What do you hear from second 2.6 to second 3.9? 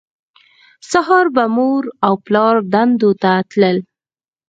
دندو ته تلل